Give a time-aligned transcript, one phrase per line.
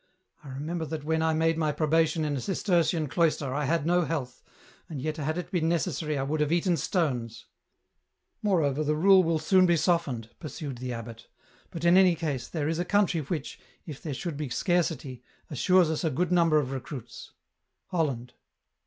[0.43, 4.01] I remember that when I made my probation in a Cistercian cloister I had no
[4.03, 4.41] health,
[4.89, 7.45] and yet had it been necessary I would have eaten stones!"
[8.41, 11.27] Moreover, the rule will soon be softened," pursued the abbot;"
[11.69, 15.91] but in any case there is a country which, if there should be scarcity, assures
[15.91, 17.33] us a good number of recruits,
[17.89, 18.33] Holland."